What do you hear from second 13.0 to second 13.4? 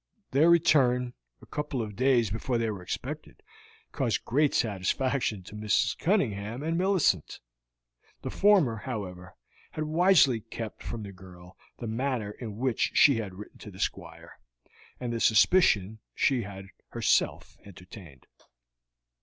had